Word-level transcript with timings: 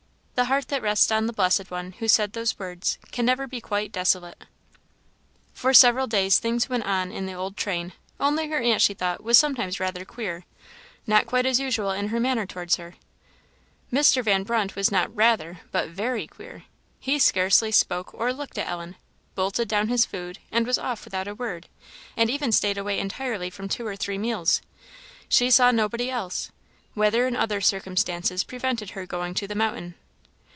The 0.33 0.45
heart 0.45 0.69
that 0.69 0.81
rests 0.81 1.11
on 1.11 1.27
the 1.27 1.33
blessed 1.33 1.69
One 1.69 1.91
who 1.91 2.07
said 2.07 2.33
those 2.33 2.57
words 2.57 2.97
can 3.11 3.27
never 3.27 3.45
be 3.45 3.61
quite 3.61 3.91
desolate. 3.91 4.43
For 5.53 5.71
several 5.71 6.07
days 6.07 6.39
things 6.39 6.67
went 6.67 6.83
on 6.83 7.11
in 7.11 7.27
the 7.27 7.33
old 7.35 7.55
train, 7.55 7.93
only 8.19 8.49
her 8.49 8.57
aunt, 8.57 8.81
she 8.81 8.95
thought, 8.95 9.21
was 9.23 9.37
sometimes 9.37 9.79
rather 9.79 10.03
queer 10.03 10.45
not 11.05 11.27
quite 11.27 11.45
as 11.45 11.59
usual 11.59 11.91
in 11.91 12.07
her 12.07 12.19
manner 12.19 12.47
towards 12.47 12.77
her. 12.77 12.95
Mr. 13.93 14.23
Van 14.23 14.41
Brunt 14.41 14.75
was 14.75 14.91
not 14.91 15.15
rather, 15.15 15.59
but 15.71 15.89
very 15.89 16.25
queer; 16.25 16.63
he 16.99 17.19
scarce 17.19 17.61
spoke 17.77 18.11
or 18.11 18.33
looked 18.33 18.57
at 18.57 18.67
Ellen; 18.67 18.95
bolted 19.35 19.67
down 19.67 19.89
his 19.89 20.07
food, 20.07 20.39
and 20.51 20.65
was 20.65 20.79
off 20.79 21.05
without 21.05 21.27
a 21.27 21.35
word; 21.35 21.67
and 22.17 22.31
even 22.31 22.51
stayed 22.51 22.79
away 22.79 22.97
entirely 22.97 23.51
from 23.51 23.69
two 23.69 23.85
or 23.85 23.95
three 23.95 24.17
meals. 24.17 24.59
She 25.29 25.51
saw 25.51 25.69
nobody 25.69 26.09
else. 26.09 26.51
Weather 26.95 27.27
and 27.27 27.37
other 27.37 27.61
circumstances 27.61 28.43
prevented 28.43 28.91
her 28.91 29.05
going 29.05 29.35
to 29.35 29.47
the 29.47 29.53
mountain. 29.53 29.93